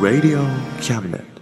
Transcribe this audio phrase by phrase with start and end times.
[0.00, 0.42] Radio
[0.80, 1.39] Cabinet.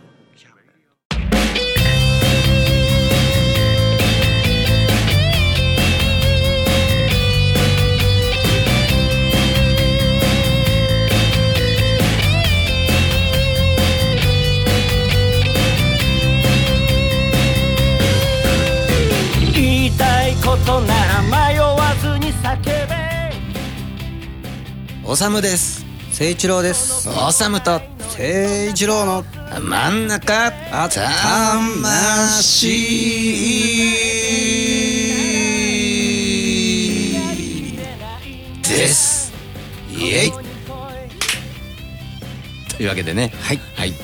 [25.10, 25.86] おさむです。
[26.08, 27.08] 誠一郎です。
[27.08, 28.22] おさむと誠
[28.70, 29.24] 一郎の
[29.58, 30.52] 真ん中。
[30.70, 32.68] 魂
[38.62, 39.32] です。
[39.90, 40.32] イエイ。
[42.76, 43.32] というわけでね。
[43.40, 43.60] はい。
[43.76, 43.94] はい。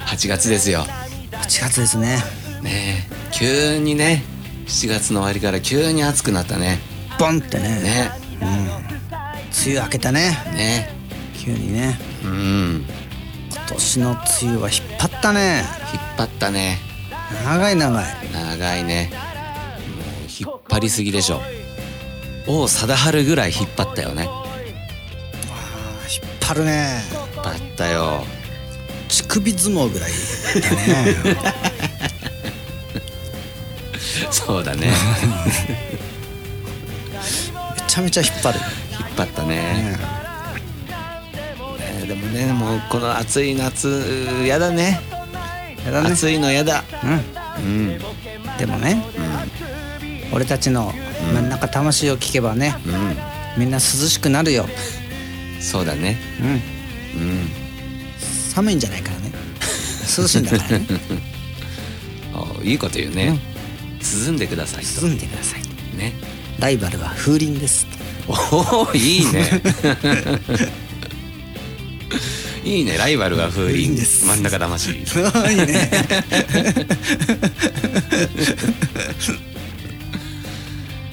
[0.00, 0.86] 8月ですよ。
[1.32, 2.22] 8月ですね。
[2.62, 3.14] ねえ。
[3.32, 4.24] 急にね。
[4.66, 6.78] 7月の終わりから急に暑くなったね。
[7.18, 7.82] ボンってね。
[7.82, 8.93] ね
[9.54, 10.36] 梅雨明けたね。
[10.52, 10.90] ね。
[11.38, 11.98] 急にね。
[12.24, 12.84] うん。
[13.50, 15.62] 今年の梅雨は引っ張ったね。
[15.92, 16.78] 引っ張ったね。
[17.44, 19.10] 長い長い長いね。
[19.12, 19.20] もう
[20.28, 21.40] 引っ張りすぎでしょ。
[22.46, 24.24] 王貞治ぐらい引っ張ったよね。
[24.24, 27.02] 引っ張るね。
[27.12, 28.24] 引っ張ったよ。
[29.08, 31.16] 乳首相撲ぐらいだね。
[34.30, 34.90] そうだね。
[37.76, 38.60] めちゃめちゃ引っ張る
[39.00, 39.48] 引っ張ったね。
[39.48, 39.98] ね。
[42.00, 43.88] ねでもねもうこの暑い夏
[44.46, 45.00] やだね。
[45.84, 46.10] やだね。
[46.10, 46.84] 暑いのやだ。
[47.02, 47.88] ううん。
[47.88, 47.98] ん
[48.58, 49.02] でもね
[50.32, 50.92] 俺たちの
[51.32, 51.48] 真ん。
[51.48, 53.60] 中魂を聞けばねうん。
[53.60, 54.66] みんな涼しくなるよ。
[55.60, 56.18] そうだね。
[56.40, 56.48] うん。
[56.48, 57.64] うん。
[58.50, 59.32] 寒いんじゃないからね。
[60.16, 60.86] 涼しいんだからね。
[62.34, 63.38] あいいこと言うね。
[64.26, 65.06] 涼んでくださいと。
[65.06, 65.62] 涼んでください。
[65.96, 66.12] ね。
[66.58, 67.86] ライバルは風鈴です
[68.28, 69.50] おおいいね。
[72.64, 74.24] いいねライバルが風鈴いいです。
[74.26, 74.90] 真ん中魂。
[74.92, 74.96] いい
[75.56, 75.90] ね。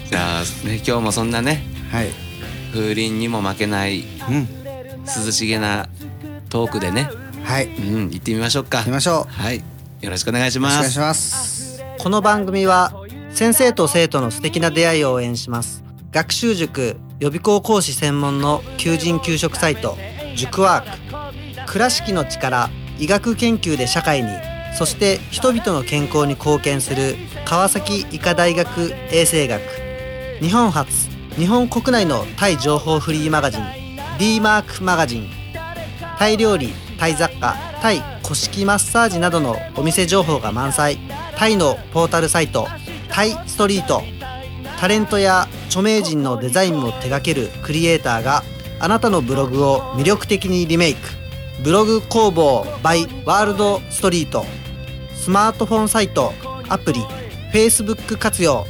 [0.10, 2.10] じゃあね今日もそんなねはい。
[2.74, 4.48] 風鈴にも負けないうん。
[5.26, 5.90] 涼しげな
[6.50, 7.10] トークでね。
[7.44, 7.66] はい。
[7.68, 8.80] うん行ってみましょうか。
[8.80, 9.34] 行きましょう。
[9.42, 9.62] はい。
[10.02, 10.78] よろしくお願いしおます。
[10.80, 11.82] 願いします。
[11.98, 12.94] この番組は
[13.34, 15.81] 先生と生徒の素敵な出会いを応援します
[16.12, 19.98] 学習塾予備校講師専門の求人・給食サイト
[20.36, 21.72] 塾ワーク。
[21.72, 24.28] 倉敷の力医学研究で社会に
[24.78, 29.62] そして人々の健康に貢献する川崎医科大学衛生学。
[30.42, 31.10] 日本初。
[31.38, 33.64] 日本国内のタイ情報フリーマガジン
[34.20, 35.30] d マークマガジン。
[36.20, 40.98] タイ料理タイ雑貨タイ古式マッサージなどのお店情報が満載。
[41.38, 42.68] タイのポータルサイト
[43.10, 44.04] タイストリート。
[44.78, 48.44] タレントや著名人のデザインも手掛けるクリエイターが
[48.82, 51.00] あなたのブログを魅力的にリメイク。
[51.64, 54.44] ブログ工房 by ワールドストリート
[55.16, 56.34] スマートフォンサイト
[56.68, 57.00] アプリ。
[57.54, 58.66] Facebook 活用。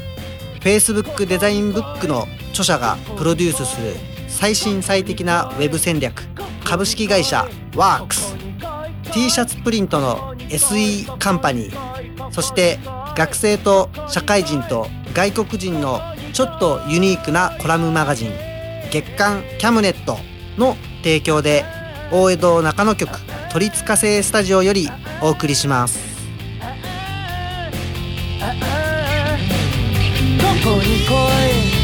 [0.59, 3.95] Facebook デザインブックの著者がプロデュースする
[4.27, 6.21] 最新最適なウェブ戦略。
[6.63, 8.35] 株式会社ワークス。
[9.11, 12.31] T シャツプリントの SE カンパニー。
[12.31, 12.77] そして
[13.15, 14.85] 学生と社会人と
[15.15, 15.99] 外国人の
[16.33, 18.31] ちょっとユニークなコラムマガジン
[18.91, 20.17] 月刊キャムネット
[20.57, 21.65] の提供で
[22.11, 23.19] 大江戸中野局
[23.51, 24.89] 鳥塚製スタジオより
[25.21, 25.99] お送りします。
[30.39, 31.80] どこに来い？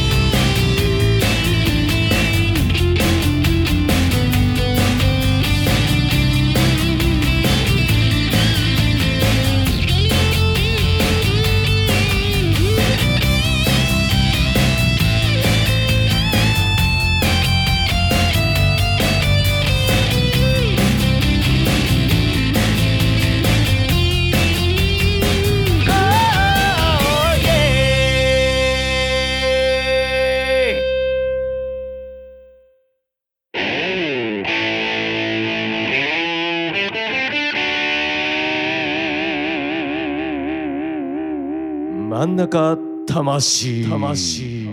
[42.37, 43.84] 中魂。
[43.89, 44.67] 魂。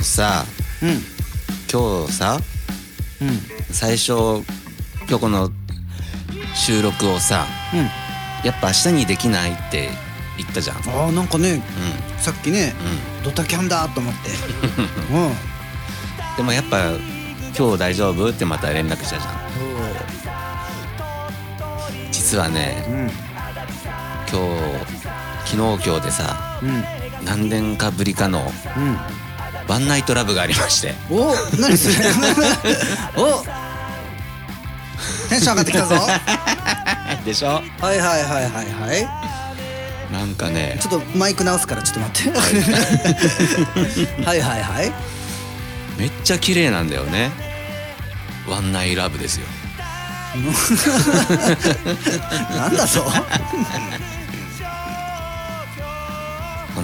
[0.00, 0.46] さあ
[0.80, 1.02] うん。
[1.68, 2.38] 今日さ
[3.20, 3.28] うん。
[3.72, 5.50] 最初今日この
[6.54, 7.80] 収録をさうん。
[8.46, 9.88] やっぱ明日にできないって
[10.36, 10.76] 言ったじゃん。
[10.76, 11.60] うんあーなんかね
[12.18, 12.74] さっきね
[13.22, 14.30] うドタキャンだと思って。
[15.12, 15.30] うん。
[15.30, 15.32] ん
[16.36, 16.92] でもやっぱ
[17.58, 18.30] 今日大丈夫？
[18.30, 19.38] ってまた連絡したじゃん。
[22.12, 23.27] 実はねうん
[24.30, 24.58] 今日
[25.46, 26.84] 昨日今日でさうん。
[27.24, 28.40] 何年かぶりかの
[28.76, 28.96] うん。
[29.66, 30.94] ワンナイトラブがありまして。
[31.10, 31.94] お何それ。
[33.16, 33.44] お。
[35.28, 35.94] テンション上がってきたぞ。
[35.96, 37.62] は でしょ？
[37.80, 39.08] いはいはいはいはい。
[40.12, 40.78] なんかね。
[40.80, 42.38] ちょっとマイク直すからちょっと待って。
[44.24, 44.40] はい。
[44.40, 44.92] はいはい
[45.98, 47.30] めっちゃ綺麗なんだよね。
[48.48, 49.46] ワンナイラブですよ。
[52.56, 53.02] なんだぞ。
[53.02, 53.10] ほ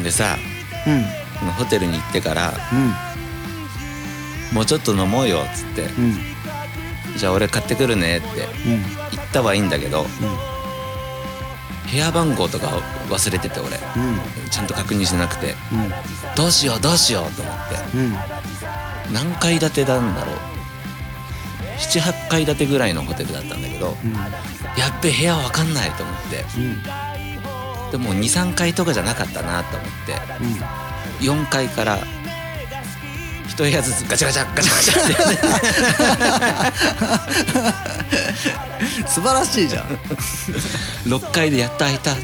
[0.05, 0.37] んでさ
[0.87, 1.51] うん。
[1.53, 2.77] ホテルに行ってからう
[4.53, 4.55] ん。
[4.55, 6.19] もうちょっと飲もうよっつってうん。
[7.17, 8.83] じゃあ俺買ってくるねってうん。
[9.11, 10.07] 言ったはいいんだけど、
[11.91, 12.67] 部屋番号とか
[13.09, 13.71] 忘れてて俺。
[13.71, 14.51] うん。
[14.51, 15.91] ちゃんと確認してなくてうん。
[16.37, 18.13] どうしようどうしようと思ってうん。
[19.13, 20.37] 何階建てなんだろう。
[21.79, 23.97] 78階建てぐらいのホテルだったんだけど、
[24.79, 26.83] やっべ部屋わかんないと思ってうん
[27.95, 30.15] でも23階とかじゃなかったなと思って。
[31.25, 32.01] 4階から
[33.47, 35.07] 一部屋ずつガチャガチャガチャガチャっ
[39.01, 39.07] て。
[39.07, 39.85] 素晴らしいじゃん。
[41.07, 42.11] 6階でやっと開いた。
[42.11, 42.17] あ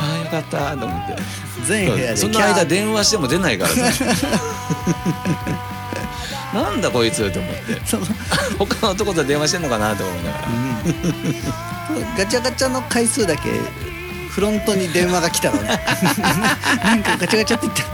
[0.00, 1.16] あよかったと思って。
[1.66, 3.82] 全部屋でその間電話しても出ないからさ。
[6.54, 7.78] なんだこいつと思って。
[8.58, 10.48] 他の男と電話してんのかなと思いながら
[12.16, 13.50] ガチャガチャの回数だけ
[14.30, 15.68] フロントに電話が来たのね。
[16.84, 17.84] なんかガチャガチャって言った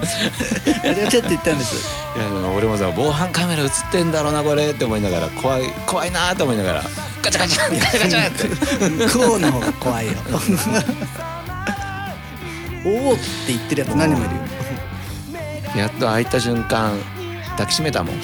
[0.88, 1.76] ガチャガチャって言ったんです。
[2.14, 6.82] いやでも俺もさ防犯カメラ映ってんだろうなこれって思いながら怖い怖いなと思いながら
[7.22, 8.48] ガチャガチャガチャガチャって。
[9.06, 10.12] 向こうの方が怖いよ。
[12.84, 14.42] おおって言ってるやつ何人もいるよ。
[15.76, 16.98] やっと開いた瞬間
[17.50, 18.16] 抱きしめたもん。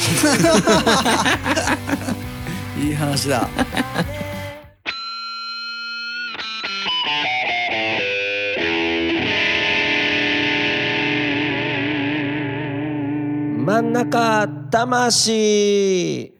[2.78, 3.48] いい話だ
[13.92, 16.32] 中魂。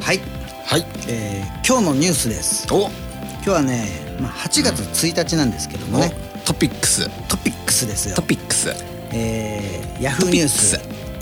[0.00, 0.20] はい、
[0.64, 0.86] はい。
[1.06, 2.66] えー今日のニュースです。
[2.72, 2.88] お。
[2.88, 6.12] 今日はね、まあ、8月1日なんですけどもね、
[6.46, 7.10] トピックス。
[7.28, 8.16] トピックスですよ。
[8.16, 8.70] トピックス。
[9.12, 10.78] えーヤフーニュース。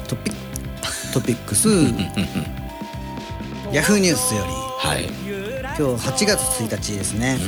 [0.06, 0.30] トピ
[1.12, 1.68] トピックス。
[3.72, 4.52] ヤフーニュースより。
[4.88, 5.06] はい。
[5.76, 7.38] 今日8月1日ですね、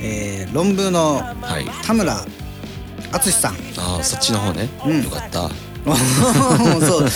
[0.00, 1.66] えー論文のはい。
[1.86, 2.24] 田村
[3.12, 3.54] 敦さん。
[3.76, 5.02] ああそっちの方ね、うん。
[5.02, 5.50] よかった
[6.86, 7.08] そう。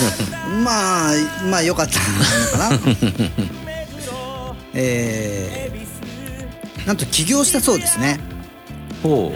[0.65, 1.15] まあ
[1.51, 2.81] まあ良かったのかな。
[4.75, 5.77] えー
[6.87, 8.21] なんと起業したそうですね。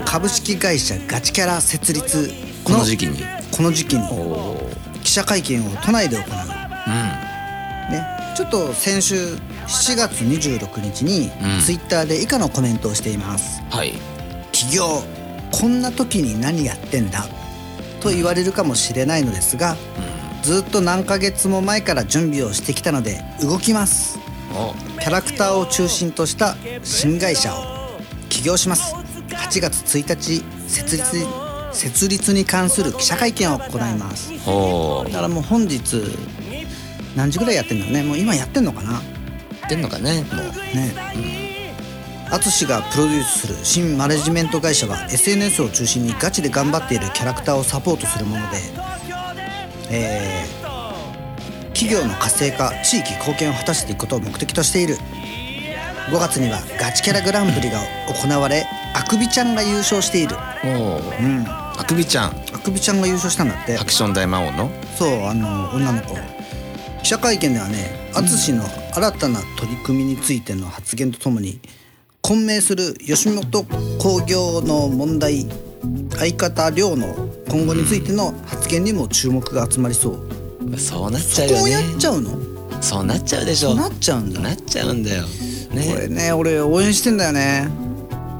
[0.04, 2.32] 株式会社ガチキャラ設立
[2.62, 3.24] この時期に？
[3.50, 4.02] この時期に。
[5.02, 6.26] 記者会見を都内で行う。
[6.26, 6.94] うん。
[7.92, 8.06] ね、
[8.36, 9.34] ちょっと先週
[9.66, 11.60] 7月26日にうん。
[11.60, 13.60] ツイッターで以下のコメントをしています。
[13.70, 13.94] はい
[14.52, 15.02] 「起業。
[15.50, 17.26] こんな時に何やってんだ」
[18.00, 19.76] と言われるかもしれないのですが
[20.42, 24.18] ずっと何ヶ月も前から準備をしてきたので動きます。
[24.52, 24.74] お。
[24.98, 28.94] キャラクターを中心とした新会社を起業します。
[29.28, 31.26] 8月1日設立
[31.72, 34.32] 設立に関する記者会見を行います。
[34.32, 36.02] だからもう本日
[37.14, 38.02] 何時ぐらいやってんだろうね。
[38.02, 38.92] もう今やってんのかな。
[38.92, 38.98] や
[39.66, 40.76] ってんのかねもう。
[40.76, 41.49] ね
[42.30, 48.58] 淳がプロデュースする新マネジメント会社は SNS を中心にガチで頑張っているキャラクターをサポートするもので、
[49.90, 50.60] えー
[51.80, 54.96] 企業の活性化地域貢献を果たしていくことを目的としている。
[56.10, 60.36] 5月にはガチキャラグランプリが行われあくびちゃんが優勝している。
[60.62, 61.44] うん。
[61.46, 62.36] あくびちゃん。
[62.52, 63.78] あくびちゃんが優勝したんだって。
[63.78, 64.70] アクション大魔王の？
[64.96, 66.18] そうあの女の子。
[67.02, 71.60] 記者会見ではね淳の新たな取り組みについての発言とともに
[72.30, 73.64] 混迷する吉本
[73.98, 75.48] 興業の問題
[76.16, 80.78] 相方亮の今後についての発言にも注目が集まりそう。
[80.78, 81.70] そうなっちゃうよね。
[81.72, 82.30] やっちゃうの？
[82.80, 83.74] そうなっちゃうでしょ。
[83.74, 84.38] なっちゃうんだ。
[84.38, 85.24] なっちゃうんだよ。
[85.72, 85.92] ね。
[85.92, 87.68] これね俺応援してんだよね。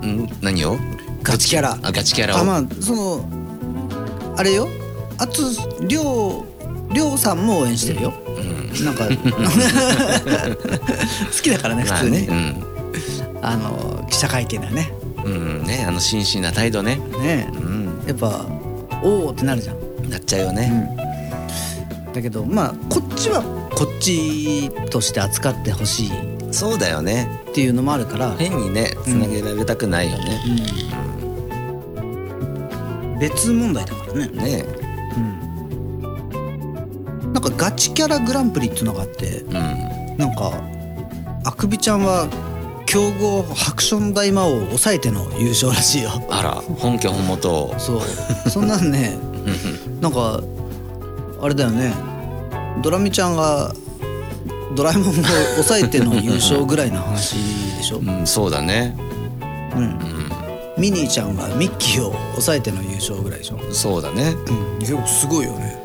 [0.05, 0.29] うん？
[0.41, 0.77] 何を？
[1.25, 1.73] ガチキャラ。
[1.83, 2.39] あガチキャラを。
[2.39, 3.25] あまあその
[4.37, 4.69] あれよ。
[5.19, 5.43] あと
[5.89, 6.47] 亮
[6.93, 8.13] 亮さんも応援してるよ、
[8.85, 9.15] なんか 好
[11.43, 12.70] きだからね普通に、まあね
[13.43, 14.93] あの記者会見だね。
[15.25, 16.97] うん、うん、ねあの真摯な態度ね。
[17.21, 17.51] ね。
[17.55, 18.03] うん。
[18.07, 18.47] やっぱ
[19.03, 19.91] おおってなるじゃん。
[20.09, 20.97] なっちゃうよね、
[22.13, 23.43] だけどまあこっちは
[23.77, 26.13] こっちとして扱ってほしい。
[26.51, 27.29] そうだよね。
[27.49, 30.41] っていうのもあるから、変にねつなげられたくないよね、
[33.21, 34.27] 別問題だからね。
[34.29, 34.65] ね。
[37.33, 39.43] なんかガチキャラグランプリっていうのがあって。
[39.43, 39.53] うん。
[40.17, 40.53] なんか
[41.45, 42.27] あくびちゃんは
[42.91, 46.11] 強豪ハクション大魔王を抑えての優勝らしいよ。
[46.29, 47.79] あら本家本元を。
[47.79, 48.51] そう。
[48.51, 49.17] そんなんね
[50.03, 50.41] なんか
[51.41, 51.95] あれだよね。
[52.83, 53.73] ドラミちゃんが
[54.75, 57.37] ドラえもんを抑えての優勝ぐらいの話
[57.77, 58.97] でしょ、うんそうだね。
[59.77, 59.97] うん、
[60.77, 64.35] ミニーちゃんがミッキーを抑えての優勝ぐらいでしょ、そうだね。
[64.81, 65.81] うん、すごいよね。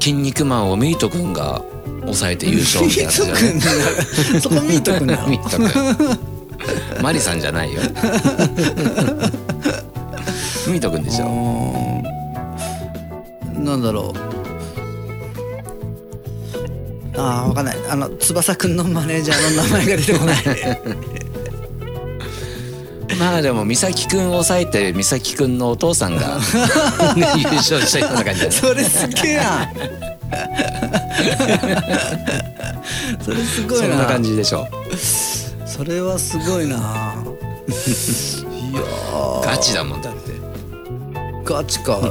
[0.00, 1.62] 筋肉マンをミート君が
[2.02, 3.40] 抑えて優勝みたいな感じだね。
[3.52, 3.70] ミート
[4.32, 5.26] 君そこミート君だよ。
[5.28, 7.80] ミート君マリさんじゃないよ。
[10.66, 12.02] ミート君でしょ。
[13.58, 14.18] なんだろう。
[17.16, 17.76] あーわかんない。
[17.88, 20.36] あの翼くんのマネージャーの名前が出てこない。
[23.18, 26.40] まあでも美咲くんを抑えて美咲くんのお父さんが
[27.16, 28.52] 優勝したような感じだね。
[28.52, 29.72] それすげえな
[33.24, 33.88] それすごいな。
[33.88, 34.66] そんな感じでしょ
[35.66, 36.76] それはすごいな。
[36.76, 36.78] い
[38.74, 39.44] やー。
[39.44, 40.32] ガチだもんだって。
[41.44, 42.00] ガチか。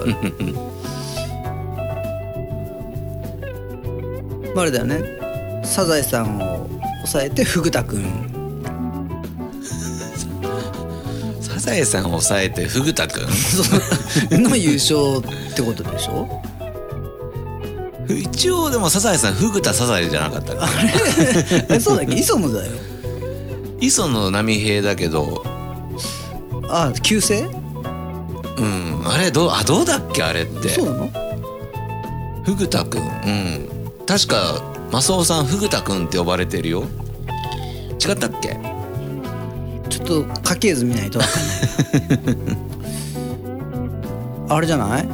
[4.55, 5.01] まああれだよね。
[5.63, 8.03] サザエさんを抑えてフグタくん
[11.41, 16.32] サザエさんを抑えてフグタくんの優勝ってことでしょ？
[18.33, 20.57] 一応でもサザエさんフグタサザエじゃなかったっ
[21.69, 22.15] え そうだっけ？
[22.15, 22.71] 磯野だよ。
[23.79, 25.43] け磯野波平だけど。
[26.69, 27.41] あ旧姓？
[28.57, 29.01] うん。
[29.07, 30.23] あれどうあどうだっけ？
[30.23, 30.69] あれって。
[30.69, 31.11] そうなの？
[32.43, 33.01] フグタくん。
[33.01, 33.69] うん。
[34.05, 34.61] 確か
[34.91, 36.83] マスオさんフグタくんって呼ばれてるよ。
[38.05, 38.57] 違ったっけ？
[39.89, 42.57] ちょっと家系図見ないとわかんない。
[44.49, 45.07] あれじゃない？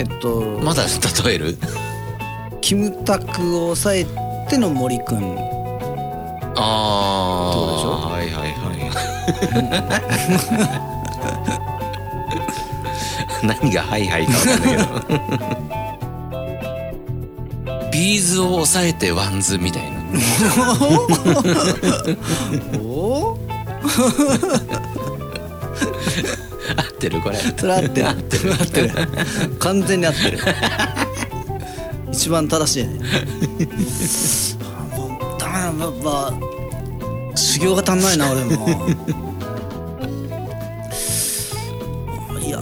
[0.00, 0.84] えっとまだ
[1.26, 1.58] 例える？
[2.62, 4.06] キムタクを抑え
[4.48, 5.36] ての森くん。
[6.56, 6.58] あ
[7.50, 8.72] あそうでしょはいはいは
[13.42, 14.86] い 何がはいはいか分かんないけど。
[17.92, 20.00] B'z を抑えて WANDS みたいな。
[22.80, 23.36] おお合
[27.00, 27.36] ってるこれ。
[27.36, 28.08] それ合ってる。
[28.08, 28.90] 合ってる合ってる。
[29.58, 30.38] 完全に合ってる。
[32.12, 33.00] 一番正しいね。
[34.62, 36.34] あもうダメだやっぱ
[37.34, 38.68] 修行が足んないな俺も。
[42.42, 42.60] いや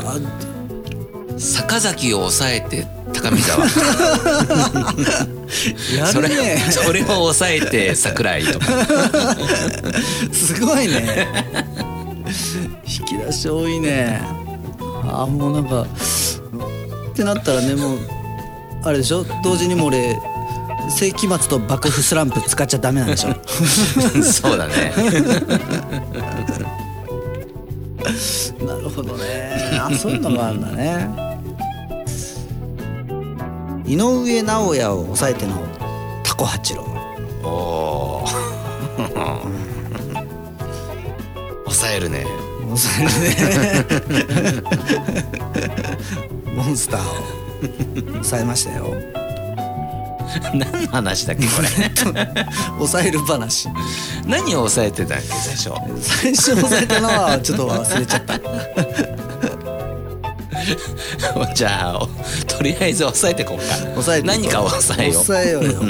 [1.36, 3.66] 坂崎を抑えて高見沢。
[5.96, 8.66] やそれるねそれを抑えて桜井とか。
[10.32, 11.26] すごいね
[13.28, 14.20] 引き出し多いね。
[15.10, 15.86] あもうなんかっ
[17.14, 17.98] てなったらねもう
[18.84, 19.24] あれでしょ？
[19.42, 20.16] 同時にも俺
[20.90, 23.34] 世紀末と幕府スランプ使っちゃダメなんでしょ？
[24.22, 24.92] そうだね。
[28.64, 29.78] なるほどね。
[29.80, 31.08] あそういうのがあるんだね。
[33.86, 35.54] 井上尚弥を抑えての
[36.22, 36.84] タコ八郎。
[37.42, 38.24] おお
[41.70, 42.26] 抑えるね
[42.78, 44.62] 抑えるね
[46.54, 47.14] モンスターを
[48.12, 48.94] 抑えましたよ。
[50.54, 51.68] 何の話だっけこれ。
[52.78, 53.68] 抑える話。
[54.26, 55.70] 何を抑えてたっけ最初
[56.00, 58.38] 最初抑えたのはちょっと忘れちゃった。
[61.54, 62.00] じゃあ
[62.46, 63.64] とりあえず抑えてこうか。
[63.92, 65.24] 抑えて何かを抑えよう。
[65.24, 65.80] 抑えようよ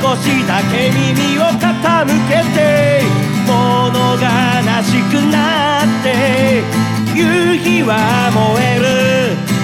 [0.00, 3.02] 少しだけ耳を傾けて
[3.46, 4.22] 物悲
[4.84, 6.62] しくなって
[7.14, 9.58] 夕日は燃える。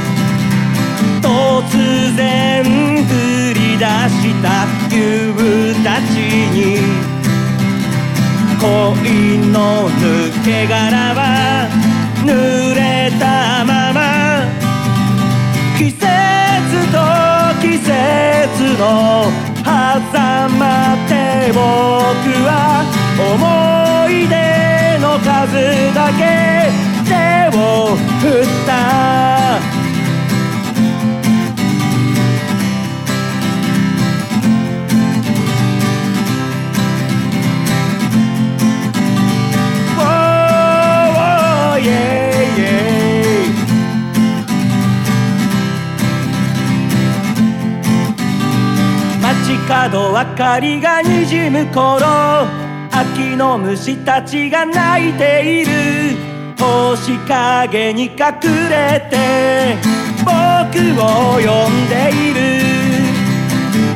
[1.22, 2.66] 突然降
[3.54, 4.46] り出した
[4.94, 4.94] 夕
[5.82, 6.14] たち
[6.52, 6.58] に
[8.60, 11.20] 恋の抜け殻は
[12.24, 13.98] 濡れたまま
[15.78, 16.02] 季節
[16.92, 16.96] と
[17.62, 19.43] 季節の
[20.12, 21.58] ざまって僕
[22.46, 22.84] は
[23.18, 24.34] 思い出
[25.00, 26.22] の数だけ
[27.04, 27.10] 手
[27.56, 28.70] を振った
[49.68, 52.46] 「角明かりがにじむ頃
[52.90, 56.16] 秋の虫たちが鳴いている。
[56.58, 58.10] 星影に隠
[58.70, 59.76] れて
[60.24, 60.30] 僕
[60.98, 62.40] を呼んでいる。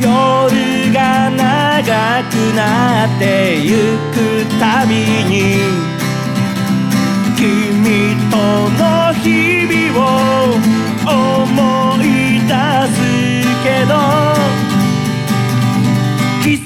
[0.02, 5.34] 夜が長くなってゆくたびに
[7.36, 10.56] 君との日々を
[11.06, 12.06] 思い
[12.46, 12.52] 出
[12.92, 12.96] す
[13.64, 14.37] けど
[16.48, 16.64] 季節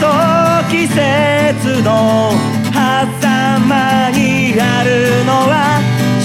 [0.00, 0.08] と
[0.70, 2.32] 季節の
[2.72, 5.76] 狭間にあるのは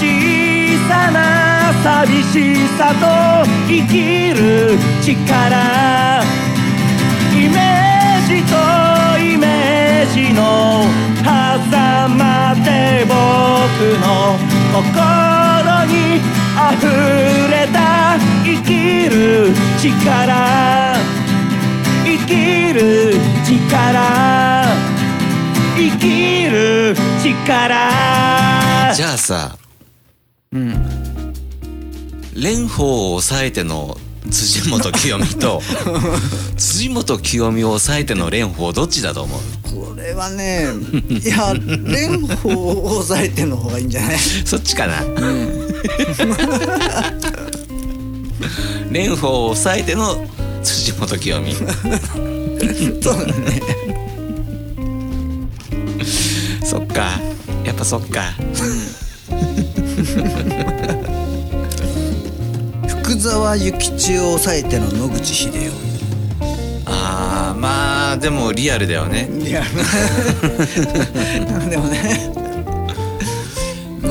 [0.88, 3.04] さな寂しさと
[3.68, 6.24] 生きる力。
[7.34, 8.56] イメージと
[9.18, 10.40] イメージの
[11.22, 13.12] 狭間で僕
[14.00, 14.40] の
[14.72, 16.16] 心に
[16.72, 16.88] 溢
[17.50, 18.70] れた生き
[19.10, 20.53] る力。
[27.44, 29.56] る力じゃあさ
[30.52, 30.72] うん。
[32.34, 33.96] 蓮舫を抑えての
[34.30, 35.60] 辻元清美と
[36.56, 39.40] 辻元清美を抑えての蓮舫どっちだと思う？
[39.62, 40.68] これはね
[41.08, 44.18] いや蓮舫を抑えての方がいいんじゃない？
[44.44, 45.14] そっちかな、蓮
[48.90, 50.26] 舫を抑えての
[50.62, 51.54] 辻元清美。
[51.60, 51.66] そう
[53.26, 53.62] だね。
[56.64, 57.02] そっか。
[57.02, 57.20] や
[57.74, 58.32] っぱそっか。
[62.86, 65.72] 福沢諭吉を抑えての野口英世。
[66.86, 69.28] あーまあでもリアルだよね。
[69.42, 69.62] いや
[71.68, 72.32] でもね。
[74.02, 74.06] う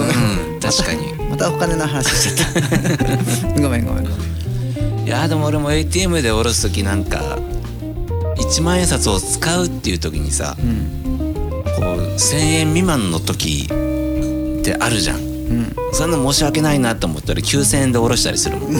[0.55, 1.13] ん確かに。
[1.29, 2.59] またお金の話しちゃった。
[3.61, 4.03] ごめんごめん。
[4.03, 4.23] ごめん
[5.05, 7.37] いやでも俺も ATM で下ろす時なんか
[8.37, 11.02] 1万円札を使うっていう時にさ、こう
[12.17, 15.19] 1,000円未満の時ってあるじゃん、
[15.93, 18.73] そんな申し訳ないなと思ったら9,000円で下ろしたりするもん。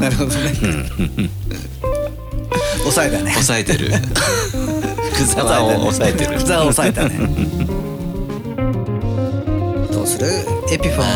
[0.00, 0.52] なるほどね。
[2.82, 3.32] 抑えたね。
[3.32, 3.90] 抑えてる。
[5.14, 6.38] 福沢を抑えてる。
[6.38, 7.18] 福沢を抑えたね。
[9.92, 10.26] どうする？
[10.70, 11.06] エピフォン。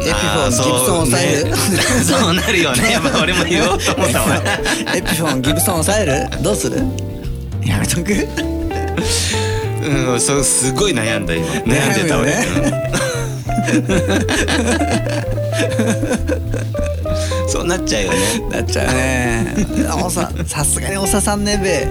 [0.00, 1.56] エピフォンギブソン抑える、ね
[2.06, 2.92] そうなるよね。
[2.92, 4.36] やっぱ俺も言おうと思ったもん。
[4.96, 6.42] エピフォンギブソン抑える？
[6.42, 6.82] どうする？
[7.64, 8.26] やめとく
[9.88, 11.46] うんそうすごい悩んだ今。
[11.46, 11.64] 悩ん
[12.02, 12.38] でた俺、うん
[17.48, 18.18] そうなっちゃうよね。
[18.50, 19.54] なっちゃうね。
[20.04, 21.70] おささすがにおささんねべ。
[21.80, 21.88] やっ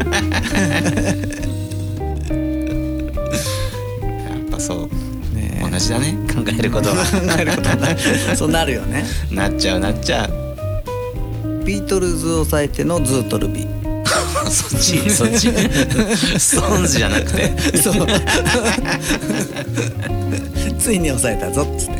[4.51, 4.89] ぱそう、
[5.71, 6.15] 同じだね。
[6.33, 6.95] 考えることは。
[7.25, 7.87] なるほどな
[8.35, 9.05] そうなるよね。
[9.31, 10.29] なっちゃうなっちゃう。
[11.65, 13.67] ビートルズを抑えてのズートルビ
[14.49, 15.09] そっち。
[15.09, 15.51] そっち。
[16.39, 17.51] ストーンズじゃなくて。
[17.77, 17.95] そう。
[20.79, 21.63] ついに抑えたぞ。
[21.63, 21.97] っつって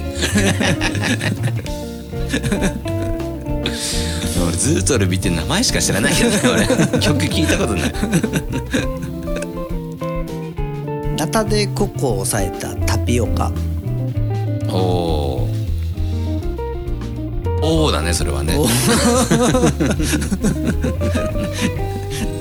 [4.41, 6.65] 俺ズートルビって名前しか知らないけどね俺。
[6.99, 7.93] 曲聞いたことない。
[11.17, 13.51] ナタデココを抑えたタピオカ。
[14.69, 15.49] おお
[17.61, 18.55] おおだねそれはね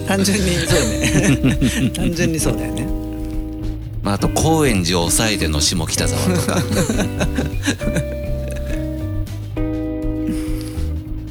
[0.06, 1.90] 単純にそうね。
[1.94, 2.86] 単純にそうだよね。
[4.02, 6.54] まあ、あと高円寺を抑えての下北沢とか。
[6.56, 6.60] う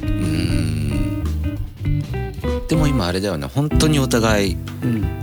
[0.00, 1.22] ーん。
[2.68, 3.48] でも今あれだよね。
[3.52, 4.56] 本当にお互い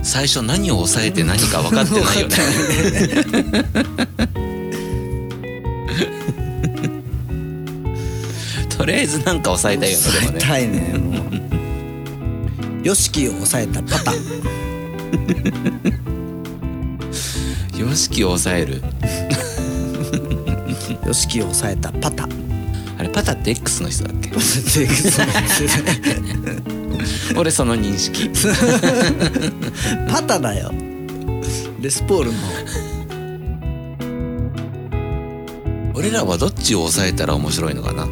[0.02, 2.34] 最初何を抑えて何か分かってないよね。
[8.76, 10.38] とりあえずなんか抑えたいよねでもね。
[10.40, 11.53] たいねもう
[12.84, 14.12] ヨシキを抑えたパタ
[17.78, 18.82] よしきを抑える？
[21.06, 22.28] ヨシキを抑えたパタ
[22.98, 24.30] あれパタって X の人だっけ？
[27.36, 28.30] 俺その認識。
[30.08, 30.70] パタだよ。
[31.80, 32.38] レスポールの
[35.94, 38.06] 俺らはどっちを抑えたら面白いのかな？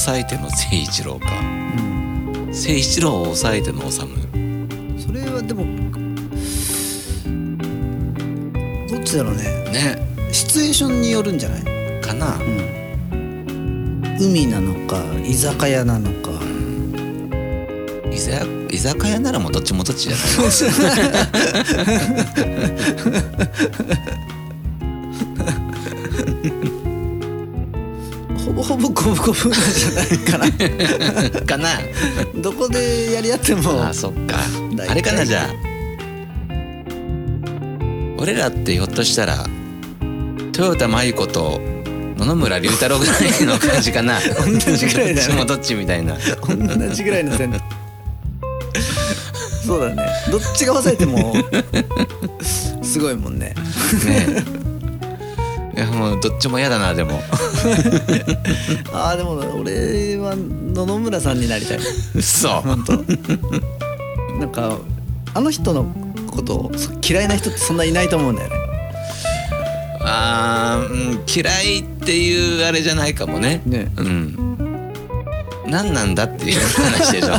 [0.00, 1.26] 抑えての誠一郎か。
[2.46, 5.66] 誠一郎を抑えての治それはでも
[8.88, 9.42] どっちだろうね。
[9.70, 9.98] ね。
[10.32, 11.62] シチュエーションによるんじゃない？
[12.00, 12.38] かな、
[14.18, 16.30] 海なのか居酒屋なのか。
[18.10, 20.18] 居酒居酒屋ならもうどっちもどっちじゃな
[26.66, 26.70] い？
[28.50, 31.46] ほぼほぼ五分五分なんじゃないかな。
[31.46, 31.68] かな。
[32.42, 33.84] どこでやり合っても。
[33.84, 34.38] あそっか。
[34.88, 35.54] あれかなじゃあ。
[38.18, 39.46] 俺らってひょっとしたら
[40.52, 41.60] 豊田真由子と
[42.18, 44.18] 野々村龍太郎ぐらいの感じかな。
[44.44, 45.28] 同じぐらいだよね。
[45.28, 46.16] どっちもどっちみたいな。
[46.48, 47.60] 同じぐらいの線。
[49.64, 50.02] そうだね。
[50.28, 51.36] どっちが抑えても
[52.82, 53.54] すごいもんね。
[54.04, 54.59] ね。
[54.59, 54.59] い
[55.80, 57.22] やもうどっちも嫌だなでも。
[58.92, 61.78] ああでも俺は野々村さんになりたい。
[62.14, 62.48] 嘘。
[62.60, 62.92] 本当。
[64.38, 64.78] なんか
[65.34, 65.86] あの人の
[66.30, 66.72] ことを
[67.06, 68.56] 嫌いな人ってそんないないと思うんだよね。
[70.02, 73.62] あー、うん、嫌いっていうあれじゃないかもね。
[73.64, 73.90] ね。
[73.96, 74.36] うん。
[75.66, 77.34] 何なんだっていう話でしょ。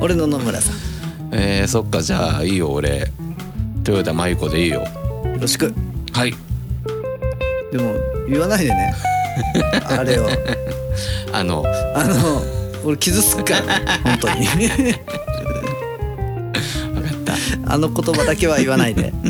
[0.00, 0.74] 俺野々村さん。
[1.32, 3.12] えー、そっかじゃあいいよ俺
[3.86, 4.80] 豊田真由子でいいよ。
[4.80, 4.86] よ
[5.40, 5.72] ろしく。
[6.12, 6.34] はい。
[7.72, 7.94] でも
[8.28, 8.94] 言わないでね。
[9.88, 10.28] あれを。
[11.32, 11.64] あの。
[11.94, 12.42] あの
[12.84, 14.46] 俺傷つくから本当に。
[14.46, 14.94] 分
[17.02, 17.34] かった。
[17.72, 19.12] あの言葉だけは言わないで。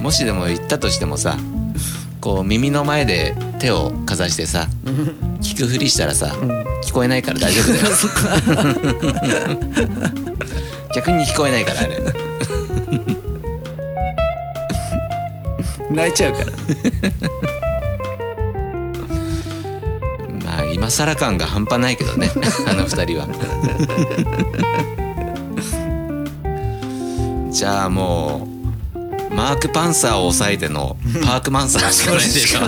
[0.00, 1.36] もしでも言ったとしてもさ
[2.20, 4.66] こう耳の前で手をかざしてさ
[5.40, 6.34] 聞くふりしたらさ、
[6.84, 7.86] 聞こえないから大丈夫だよ
[11.00, 11.98] 逆に聞こえないからあれ。
[15.90, 16.44] 泣いちゃうから。
[20.44, 22.30] まあ今更感が半端ないけどね
[22.68, 23.26] あの二人は。
[27.50, 28.46] じゃあも
[28.94, 32.60] うマーク・パンサーを抑えてのパーク・マンサーしかないでしょ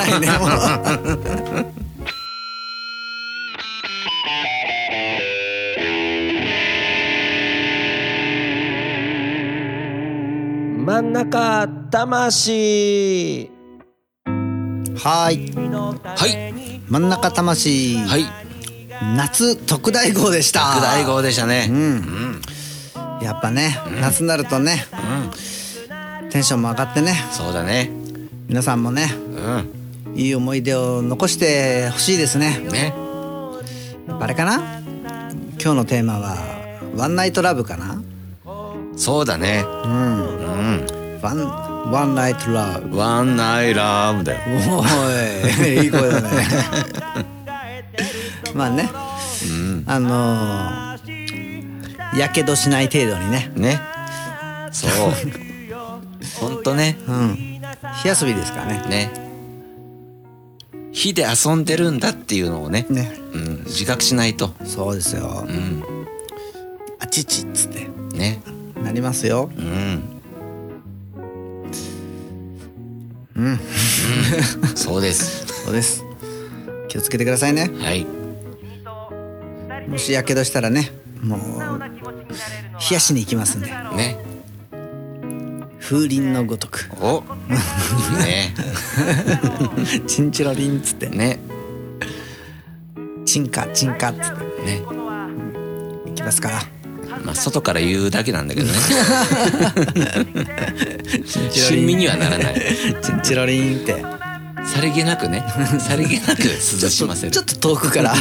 [11.03, 13.51] しかないねもう真ん中魂。
[14.95, 15.53] はーい。
[16.05, 16.53] はい。
[16.89, 18.25] 真ん中魂、はい。
[19.17, 20.61] 夏特大号でした。
[20.75, 21.67] 特大号でしたね。
[21.69, 22.41] うん、
[23.21, 24.87] やっぱね、夏になるとね、
[26.31, 27.15] テンションも上がってね。
[27.33, 27.91] そうだね。
[28.49, 29.09] 皆さんもね
[30.15, 32.59] ういい思い出を残してほしいですね。
[32.59, 32.95] んね。
[34.21, 34.81] あれかな？
[35.61, 36.37] 今日のテーマは
[36.97, 38.03] ワンナイトラブかな？
[38.97, 39.65] そうだね。
[39.85, 40.42] うんうん
[41.23, 44.41] ワンワンナイトラブワンナイラブだよ。
[44.49, 46.29] おいいい声だね。
[48.55, 48.91] まあね。
[49.49, 53.53] うんあのー、やけどしない程度にね。
[53.55, 53.81] ね。
[54.73, 54.91] そう。
[56.41, 56.99] ほんとね。
[57.07, 57.61] うん。
[58.03, 58.83] 火遊びですからね。
[58.89, 59.13] ね。
[60.91, 63.13] 火で遊んでるんだっていうのをね、ね。
[63.33, 64.55] うん、自覚しないと。
[64.65, 65.47] そうですよ。
[65.49, 65.85] うん。
[66.99, 67.89] あちちっつって。
[68.13, 68.43] ね。
[68.83, 69.49] なりますよ。
[69.57, 70.22] うん
[73.37, 73.59] うん。
[74.75, 75.47] そうです。
[75.65, 76.05] そうです。
[76.89, 77.71] 気をつけてくださいね。
[77.81, 78.07] はい。
[79.89, 80.91] もしやけどしたらね
[81.23, 81.87] もう冷
[82.93, 83.69] やしに行きますんで。
[83.69, 84.19] ね。
[85.81, 86.91] 風鈴のごとく。
[87.01, 87.23] お。
[88.23, 88.55] ね。
[90.07, 91.09] チンチロリンっつって。
[91.09, 91.39] ね。
[93.25, 94.63] チンカチンカっつって。
[94.63, 94.83] ね。
[94.87, 96.51] 行きますか。
[96.51, 96.82] ら
[97.25, 98.73] まあ外から言うだけなんだけどね。
[101.53, 102.55] 親身にはならない。
[103.03, 104.05] チンチロリンって。
[104.65, 105.45] さりげなくね。
[105.81, 107.33] さりげなく涼しませる。
[107.33, 108.15] ちょっと遠くから。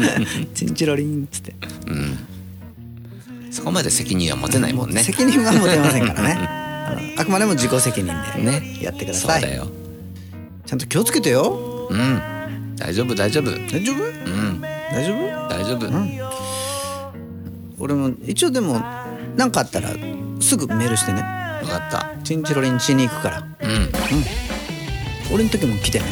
[0.54, 1.54] チンチロリンっつって。
[1.86, 2.18] うん。
[3.50, 5.02] そこまで責任は持てないもんね。
[5.02, 6.38] 責任は持てませんからね。
[7.16, 8.78] あくまでも自己責任でね。
[8.80, 9.68] やってください、そうだよ。
[10.66, 11.88] ちゃんと気をつけてよ。
[11.90, 12.20] うん。
[12.76, 13.50] 大丈夫大丈夫。
[13.50, 14.04] 大丈夫？
[14.04, 14.60] うん。
[14.60, 15.48] 大丈夫？
[15.48, 16.12] 大丈夫、ん
[17.80, 18.80] 俺も一応でも
[19.36, 19.90] 何かあったら
[20.40, 21.22] すぐメールしてね。
[21.62, 22.10] 分かった。
[22.24, 23.38] チンチロリンしに行くから。
[23.38, 23.90] うん。
[25.32, 26.06] 俺の時も来てね。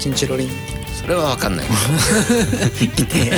[0.00, 0.48] チンチロリン。
[1.00, 1.66] それは分かんない。
[1.66, 3.34] 来てよ。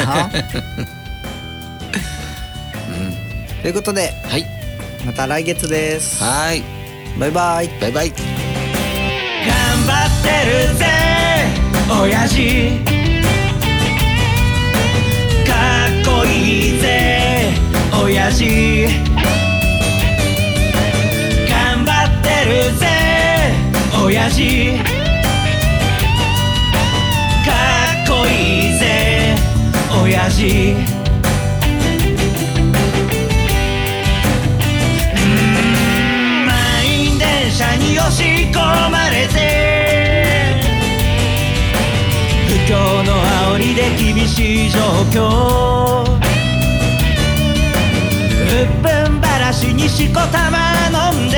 [3.62, 4.44] ということではい。
[5.06, 6.22] また来月です。
[6.22, 6.64] はーい。
[7.18, 7.68] バイバイ。
[7.80, 8.10] バイバイ。
[8.10, 8.16] 頑
[9.86, 10.28] 張って
[10.68, 10.86] るぜ
[12.00, 12.91] 親父
[16.52, 17.54] いぜ
[18.02, 18.86] 親父
[21.48, 22.86] 頑張ってるぜ
[24.04, 24.78] 親父
[27.44, 27.52] か
[28.04, 29.34] っこいいぜ
[30.02, 31.02] 親父
[37.92, 40.60] に押し込まれて。
[42.48, 43.12] 不況の
[43.54, 46.11] 煽りで厳しい状況。
[48.62, 51.36] うっぷんばらしにしこたま飲んで。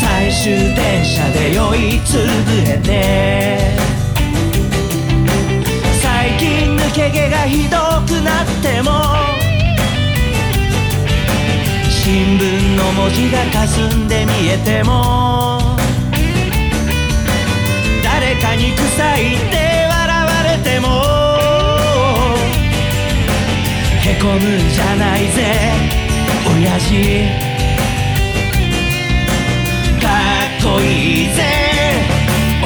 [0.00, 2.24] 最終電車で酔いつぶ
[2.66, 3.76] れて。
[6.00, 7.76] 最近抜け毛がひど
[8.06, 8.90] くなっても。
[11.90, 15.76] 新聞の文字が霞んで見えても。
[18.02, 21.25] 誰かに臭いって笑われても。
[24.16, 25.72] へこむんじゃないぜ。
[26.46, 26.94] 親父。
[30.00, 30.08] か
[30.48, 31.42] っこいいぜ。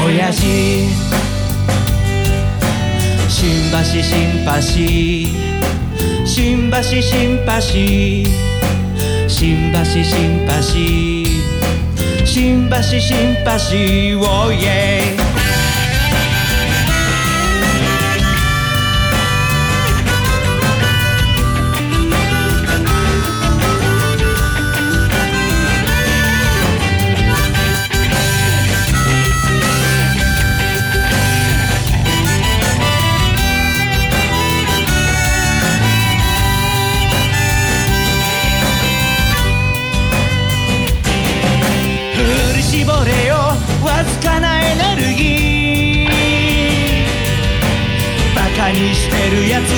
[0.04, 0.46] 親父。
[3.28, 4.50] 新橋新橋。
[6.24, 7.50] 新橋新橋。
[9.28, 10.52] 新橋新橋。
[12.24, 14.20] 新橋新橋。
[14.20, 15.19] おいえ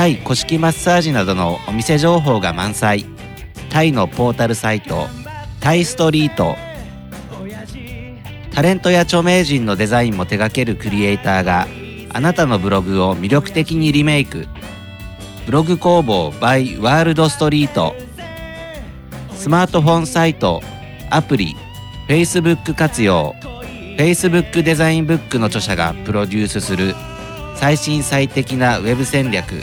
[0.00, 3.04] タイ古式マッサージなどのお店情報が満載。
[3.68, 5.08] タイのポータルサイト
[5.60, 6.56] タイストリート。
[8.50, 11.68] タレントや著名人のデザインも手掛けるクリエイターが
[12.14, 14.48] あなたのブログを魅力的にリメイク。
[15.44, 17.94] ブログ工房 by ワールドストリート。
[19.34, 20.62] スマートフォンサイト
[21.10, 21.54] アプリ
[22.08, 23.34] Facebook 活用。
[23.98, 26.94] Facebook デザインブックの著者がプロデュースする
[27.54, 29.62] 最新最適なウェブ戦略。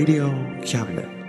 [0.00, 0.32] Radio
[0.64, 1.19] Cabinet.